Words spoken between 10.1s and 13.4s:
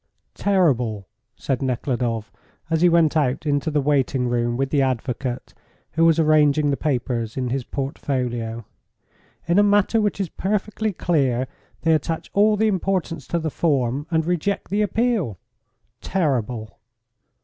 is perfectly clear they attach all the importance to